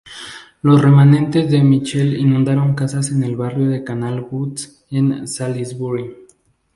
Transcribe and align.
Los 0.63 0.81
remanentes 0.81 1.51
de 1.51 1.61
Michael 1.61 2.17
inundaron 2.19 2.73
casas 2.73 3.11
en 3.11 3.21
el 3.21 3.35
barrio 3.35 3.69
de 3.69 3.83
Canal 3.83 4.19
Woods 4.31 4.83
en 4.89 5.27
Salisbury. 5.27 6.15